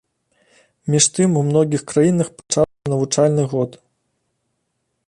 [0.93, 3.71] Між тым у многіх краінах пачаўся навучальны год.